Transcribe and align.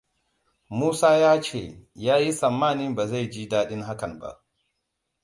Musa 0.69 1.11
ya 1.23 1.33
ce 1.45 1.61
ya 1.95 2.17
yi 2.17 2.31
tsammanin 2.33 2.95
ba 2.95 3.07
zai 3.07 3.29
ji 3.29 3.47
daɗin 3.47 3.81
hakan 3.83 4.19
ba. 4.19 4.43